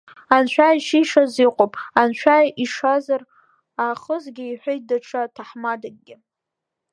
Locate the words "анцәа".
0.35-0.67, 2.01-2.35